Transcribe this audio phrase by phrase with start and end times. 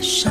[0.00, 0.30] 手，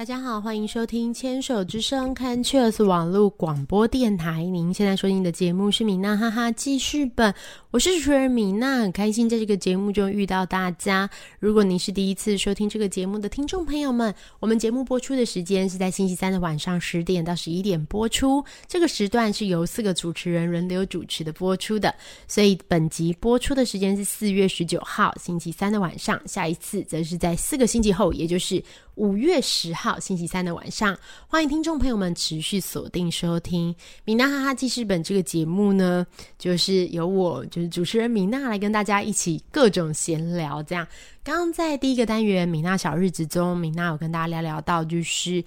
[0.00, 4.42] 大家好，欢迎收听《牵手之声》看 Cheers 网络广播电台。
[4.44, 7.34] 您现在收听的节目是米娜哈哈记事本，
[7.70, 11.10] 我是主持人米娜，很开心在这个节目中遇到大家。
[11.38, 21.94] 如果您是第一次收听这个节目的听众朋友们，我们节目播出的时间是在星期三的晚上十点到十一点播出，这个时段是由四个主持人轮流主持的播出的。
[22.26, 28.64] 所以本集播出的时间是四月十九号星期三的晚上，下一次则是在四个星期后，也就是
[29.00, 30.94] 五月十号星期三的晚上。
[31.26, 33.72] 欢迎听众朋友们持续锁定收听
[34.04, 36.06] 《米娜哈哈记事本》这个节目呢，
[36.38, 40.62] 就是由我就是主持人米娜来跟大家一起各种闲聊。
[40.64, 40.86] 这样，
[41.24, 45.42] 刚刚在第一个单元《米娜小日子》中，米娜有跟大家聊聊到，就是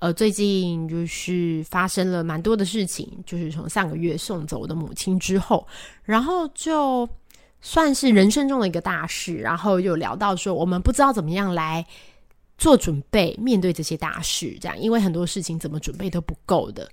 [0.00, 5.64] 呃最近就是发生了蛮多的事情，就是从上个月送走我的母亲之后，
[6.02, 7.08] 然后就。
[7.62, 11.84] 算是人生中的一个大事，然后有聊到说，我们不知道怎么样来
[12.60, 16.86] 做准备，面对这些大事，这样，因为很多事情怎么准备都不够的。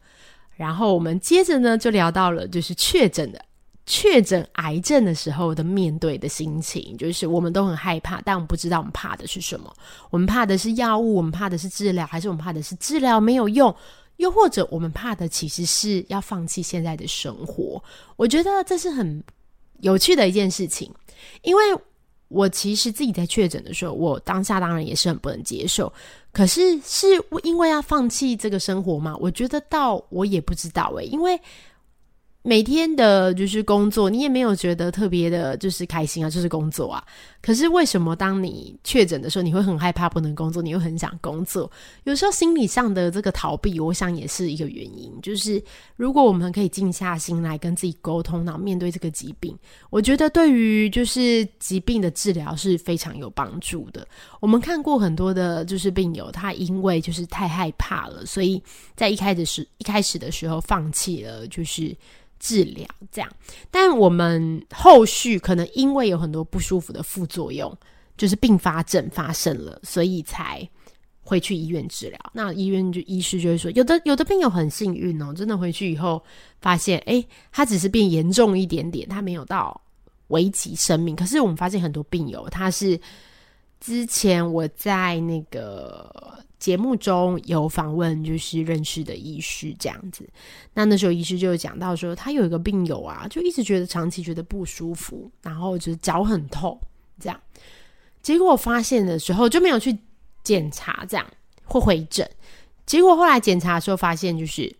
[0.56, 3.44] 然后我们接着呢，就聊到了就是确诊的
[3.86, 9.72] 确诊癌症的时候的面对的心情，就是我们都很害怕，但我们不知道我们怕的是什么。
[10.10, 13.76] 我们怕的是药物，我们怕的是治疗，还是我们怕的是治疗没有用？
[14.16, 17.84] 又或者我们怕的其实是要放弃现在的生活？
[18.16, 19.22] 我觉得这是很。
[19.82, 20.92] 有趣的一件事情，
[21.44, 21.62] 因为
[22.30, 25.92] 我其实自己在确诊的时候，我当下当然也是很不能接受。
[26.32, 27.08] 可是是
[27.44, 29.16] 因为要放弃这个生活吗？
[29.20, 31.40] 我觉得到我也不知道诶、因为
[32.48, 37.04] 每天的就是工作，你也没有觉得特别的，就是开心啊，就是工作啊。
[37.42, 41.70] 可是为什么当你确诊的时候，你会很害怕不能工作，你又很想工作？
[42.06, 45.12] 有时候心理上的这个逃避，我想也是一个原因。
[45.22, 45.62] 就是
[45.98, 49.54] 如果我们可以静下心来跟自己沟通，然后面对这个疾病，
[49.90, 54.08] 我觉得对于就是疾病的治疗是非常有帮助的。
[54.40, 58.64] 我们看过很多的，就是病友，他因为就是太害怕了，所以
[58.96, 61.94] 在一开始时一开始的时候放弃了，就是。
[62.40, 63.30] 治疗这样，
[63.72, 67.76] 但我们后续可能因为有很多不舒服的副作用，
[68.18, 70.68] 就是并发症发生了，所以才
[71.22, 72.20] 回去医院治疗。
[72.34, 76.24] 那医院就医师就会说，有的有的病友很幸运哦，真的回去以后
[76.62, 79.82] 发现，诶，他只是变严重一点点，他没有到
[80.28, 81.16] 危及生命。
[81.16, 83.00] 可是我们发现很多病友，他是
[83.80, 86.36] 之前我在那个。
[86.60, 90.28] 节目中有访问，就是认识的医师这样子。
[90.74, 96.78] 那那时候医师就讲到说，他有一个病友啊，就一直觉得长期觉得不舒服，然后就是脚很痛
[97.20, 97.40] 这样。
[98.24, 99.96] 结果发现的时候就没有去
[100.44, 101.26] 检查，这样
[101.64, 102.28] 或回诊。
[102.88, 104.76] 结果后来检查的时候发现，就是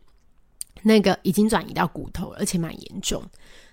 [0.82, 3.24] 那个已经转移到骨头，而且蛮严重。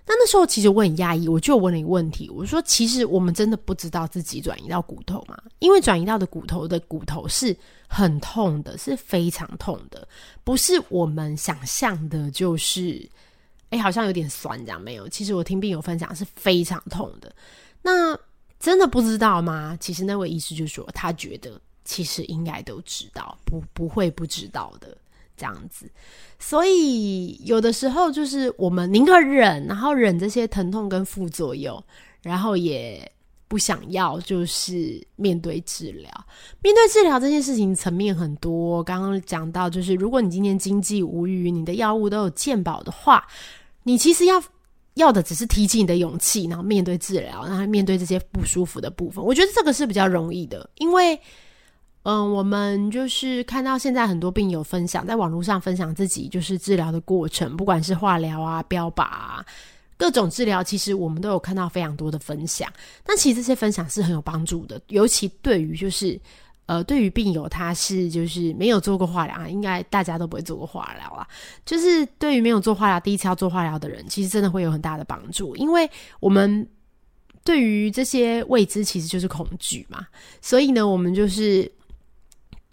[0.07, 5.43] 那那时候其实我很压抑，我就问了一个问题，我说：“其实我们真的不知道自己转移到骨头吗？
[5.61, 7.57] 因为转移到的骨头的骨头是
[7.89, 10.07] 很痛的，是非常痛的，
[10.45, 13.09] 不是我们想象的，就是
[13.71, 14.79] 哎，好像有点酸这样。
[14.79, 17.35] 没有，其实我听病友分享是非常痛的。
[17.81, 18.15] 那
[18.61, 19.75] 真的不知道吗？
[19.81, 24.95] 其实那位医师就说，他觉得其实应该都知道，不不会不知道的。”
[25.37, 25.91] 这样子，
[26.39, 31.83] 所以有的时候就是我们宁可忍，然后忍这些疼痛跟副作用，
[32.23, 33.11] 然后也
[33.49, 36.09] 不想要就是面对治疗。
[36.63, 43.27] 面对治疗这件事情层面很多，刚刚讲到就是如果你今天经济无虞，你的药物都有健保的话，
[43.83, 44.41] 你其实要
[44.95, 49.25] 要的只是提起你的勇气，然后面对治疗，然后面对这些不舒服的部分。
[49.25, 51.19] 我觉得这个是比较容易的，因为。
[52.05, 59.43] 嗯，我们就是看到现在很多病友分享，在网络上分享自己就是治疗的过程，不管是化疗啊、标靶啊，
[59.97, 62.71] 各种治疗，其实我们都有看到非常多的分享。
[63.05, 66.21] 但其实这些分享是很有帮助的，尤其对于就是
[66.67, 71.27] 呃，对于病友他是就是没有做过化疗啊，应该大家都不会做过化疗啊。
[71.65, 75.91] 就是对于没有做化疗、第一次要做化疗的人，其实真的会有很大的帮助，因为
[76.21, 76.69] 我们
[77.43, 80.07] 对于这些未知其实就是恐惧嘛，
[80.43, 81.73] 所以呢，我们就是。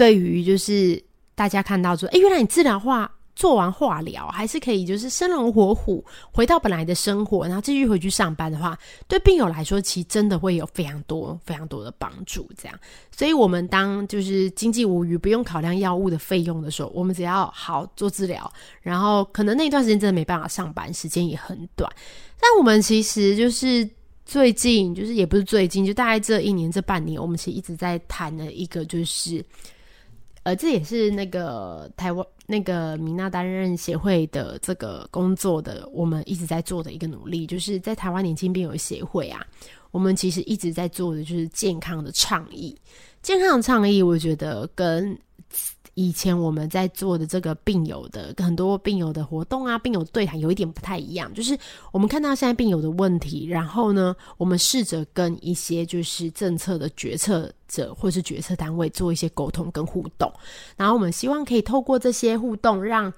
[0.01, 0.99] 对于就是
[1.35, 6.03] 大家看到说，哎，原来你治疗化做完化疗，还是可以就是生龙活虎，
[6.33, 8.75] 回到本来的生活，然后继续回去上班的话，
[9.07, 12.49] 对病友来说，其实真的会有非常多非常多的帮助。
[12.57, 12.75] 这样，
[13.15, 18.51] 所以我们当就是经济无余，不用考量药物的费用的时候，我们只要好做治疗，
[18.81, 21.87] 然后可能那一段时间真的没办法上班，时间也很短。
[22.39, 23.87] 但我们其实就是
[24.25, 29.45] 最近，就是也不是最近，就大概这一年这半年，我们其实一直在谈的一个就是。
[30.43, 39.45] 呃，这也是那个台湾那个米娜担任协会的这个工作的，我们一直在做的一个努力，就是在台湾年轻病友协会啊，
[39.91, 42.75] 我们其实一直在做的就是健康的倡议。
[43.21, 45.17] 健康的倡议，我觉得跟。
[46.01, 51.55] 以前我们在做的这个病友的很多病友的活动啊，病友对谈有一点不太一样，就是
[51.91, 60.31] 我们看到现在病友的问题，然后呢，我们试着跟一些就是政策的决策者或是决策单位做一些沟通跟互动，
[60.75, 63.13] 然后我们希望可以透过这些互动，让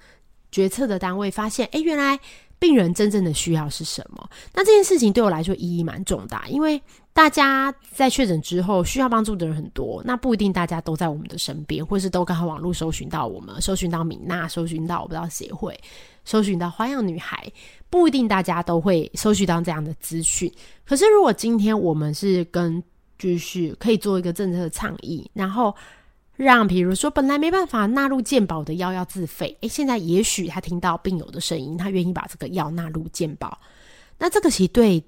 [0.51, 2.19] 决策的单位发现，哎，原来
[2.63, 4.25] 病人真正的需要是什么。
[4.53, 6.81] 那这件事情对我来说意义蛮重大，因为。
[7.15, 15.79] 大家在确诊之后需要帮助的人很多，那不一定大家都在我们的身边，或是都刚好网络搜寻到我们，搜寻到米娜，搜寻到我不知道协会，
[16.25, 17.47] 搜寻到花样女孩，
[17.87, 20.51] 不一定大家都会搜寻到这样的资讯。
[20.83, 22.83] 可是如果今天我们是跟
[23.19, 25.71] 就是可以做一个政策的倡议，然后
[26.35, 33.59] 让比如说本来没办法纳入健保的药要自费，诶，现在也许他听到病友的声音，他愿意把这个药纳入健保，
[34.17, 35.03] 那这个其实对。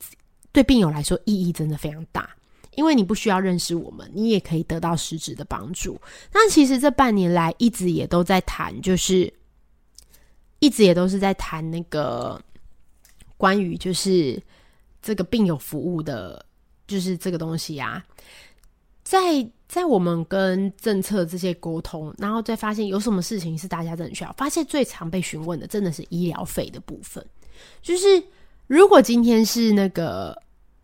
[0.51, 2.29] 对病友来说意义真的非常大，
[2.75, 5.99] 因为你不需要认识我们，你也可以得到实质的帮助。
[6.31, 9.33] 那其实这半年来一直也都在谈，就是
[10.59, 12.41] 一直也都是在谈那个
[13.35, 14.41] 关于就是
[15.01, 16.45] 这个病友服务的，
[16.87, 18.01] 就是这个东西啊。
[19.03, 19.45] 在
[19.75, 27.21] 在我们跟政策这些沟通，然后再发现有什么事情是大家真的需要，发现最常被询问的真的是医疗费的部分。
[27.81, 28.23] 就是
[28.67, 30.33] 如果今天是那个。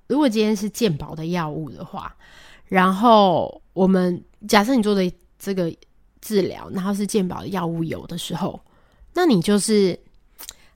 [0.07, 2.13] 如果今天是健保的药物的话，
[2.67, 5.09] 然后我们假设你做的
[5.39, 5.73] 这个
[6.19, 8.59] 治疗，然后是健保的药物有的时候，
[9.13, 9.97] 那你就是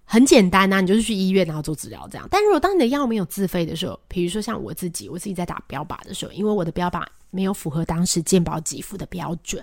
[0.06, 2.26] 很简单呐，你就是去医院然后做治疗这样。
[2.32, 7.06] 但如果当你的药没有自费的时候，比如说像我自己，我自己在打标靶的时候，因为我的标靶
[7.36, 9.62] 没有符合当时健保给付的标准，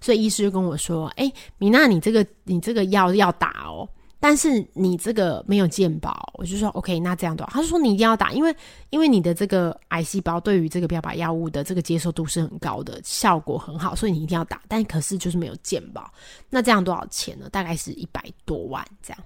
[0.00, 3.86] 所以医师就跟我说：“哎，米娜，你这个你这个药要打哦。”
[4.22, 8.54] 但是你这个没有健保，我就说 OK，那这样的，他说你一定要打，因为
[8.90, 14.60] 因为你的这个癌细胞对于这个标靶药物的这个接受度是很高的，效果很好，所以你一定要打。
[14.68, 16.12] 但可是就是没有健保，
[16.50, 17.48] 那这样多少钱呢？
[17.50, 19.18] 大概是一百多万这样。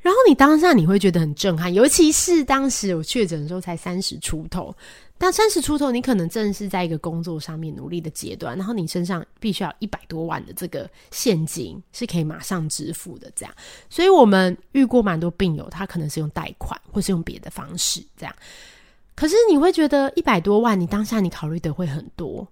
[0.00, 4.74] 然后你当下你会觉得很震撼，尤其是当时我确诊的时候才三十出头。
[5.22, 13.54] 那三十出头，你可能正是在一个工作上面努力的阶段，然后你身上必须要一百多万的这个现金是可以马上支付的，这样。
[13.88, 18.34] 所以我们遇过蛮多病友，他可能是用贷款或是用别的方式这样。
[19.14, 22.44] 可是你会觉得一百多万，你当下你考虑的会很多，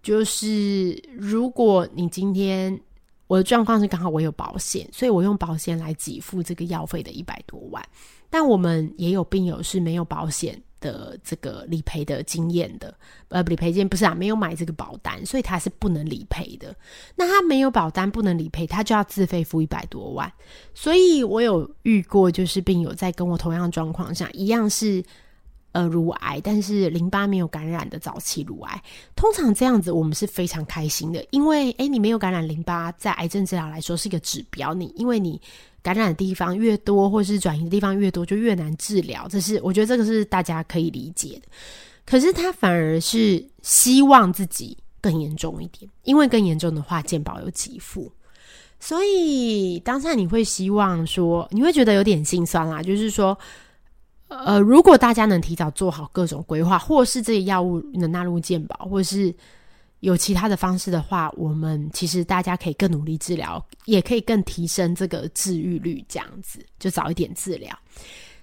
[0.00, 2.80] 就是如果你今天
[3.26, 7.84] 我的状况是刚好我有保险，所以我用保险来给付这个药费的一百多万，
[8.30, 10.62] 但我们也有病友是没有保险。
[10.82, 12.94] 的这个理赔的经验的，
[13.28, 16.76] 呃，理赔金不是啊，没有买这个保单，所以他是不能理赔的。
[17.16, 20.30] 那他没有保单不能理赔，他就要自费付一百多万。
[20.74, 25.02] 所以我有遇过，就是病友在跟我同样状况下，一样是
[25.70, 28.82] 呃乳癌，但是淋巴没有感染的早期乳癌。
[29.16, 34.74] 通常这样子，我们是非常开心的，因为诶，你没有感染淋巴，在癌症治疗来说是一个指标。
[34.74, 35.40] 你因为你。
[35.82, 39.26] 感染的地方越多，或是转移的地方越多，就越难治疗。
[39.28, 41.48] 这是我觉得这个是大家可以理解的。
[42.06, 48.10] 可是他反而是希望自己更严重一点，因为更严重的话，健保有给付。
[48.78, 52.82] 所以当下你会希望说，你会觉得有点心酸啦。
[52.82, 53.36] 就是说，
[54.28, 59.34] 呃，如果大家能提早做好各种规划，或是这些药物能纳入健保，或是。
[60.02, 67.76] 有其他的方式的话，我们其实大家可以更努力治疗，也可以更提升这个治愈率，这样子就早一点治疗。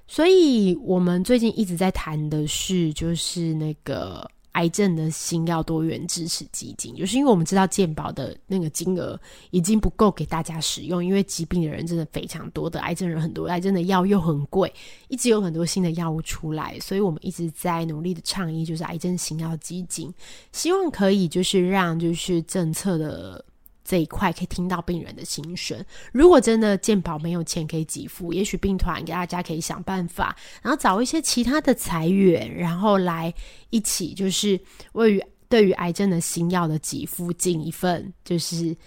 [0.08, 4.30] 所以我们最近一直在谈的是，就是那个。
[4.60, 9.18] 癌症的新药多元支持基金，就是因为我们知道健保的那个金额
[9.52, 14.72] 已经不够给大家使用，因为疾病的人真的非常多，的癌症人很多，癌症的药又很贵，
[15.08, 20.14] 一直有很多新的药物出来，所以我们一直在努力的倡议，就是癌症新药基金，
[20.52, 23.46] 希望可以就是让就是政策的。
[23.90, 25.84] 这一块可以听到病人的心声。
[26.12, 33.34] 如果真的健保没有钱可以给付，也许病团给大家可以想办法，然后找一些其他的财源，然后来
[33.72, 34.60] 一起就是
[34.92, 38.78] 为于对于癌症的新药的给付尽一份就是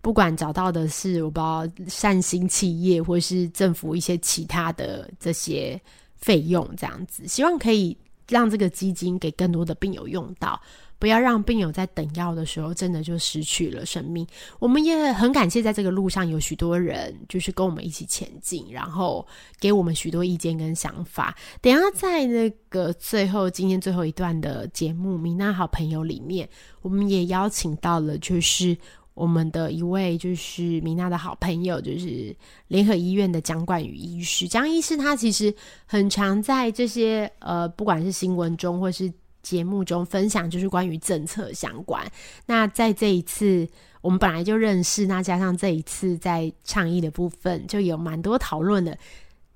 [0.00, 5.80] 不管找到的是我不知道善心企业或是政府一些其他的这些
[6.14, 7.96] 费用，这样子，希望可以
[8.32, 10.60] 让这个基金给更多的病友用到。
[10.98, 14.24] 不要让病友在等药的时候真的就失去了生命。
[14.60, 19.26] 我们也很感谢，在这个路上有许多人就是跟我们一起前进，然后
[19.58, 21.36] 给我们许多意见跟想法。
[21.60, 26.48] 等下在那个最后今天最后一段的节目《米娜好朋友》里面，
[26.82, 28.78] 我们也邀请到了就是
[29.14, 32.34] 我们的一位就是米娜的好朋友，就是
[32.68, 34.46] 联合医院的江冠宇医师。
[34.48, 35.54] 江医师他其实
[35.86, 39.12] 很常在这些呃，不管是新闻中或是。
[39.42, 42.00] 节目中分享就是关于政策相关。
[42.46, 43.68] 那在这一次，
[44.00, 48.96] 我们本来就认识，那加上这一次在倡议的部分，就有蛮多讨论的。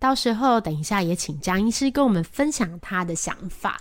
[0.01, 3.81] 到时候等一下也请张医师跟我们分享他的想法。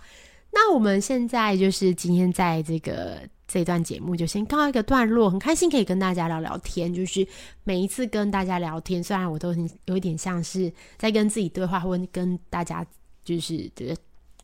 [0.51, 6.93] 那我们现在就是今天在这个这一段节目就先告一个段落，很开心可以跟大家聊聊天。
[6.93, 7.27] 就是
[7.63, 12.85] 每一次跟大家聊天，虽然我都很有一点像是在跟自己对话，或跟大家
[13.23, 13.95] 就是觉得。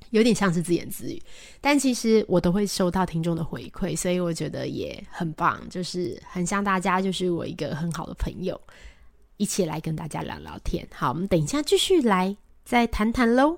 [0.10, 1.22] 有点像是自言自语，
[1.62, 8.60] 但其实我都会收到听众的回馈，所以我觉得也很棒，就是很像大家，就是我一个很好的朋友，
[9.38, 10.86] 一起来跟大家聊聊天。
[10.92, 13.58] 好，我们等一下继续来再谈谈喽。